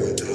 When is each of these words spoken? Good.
Good. 0.00 0.29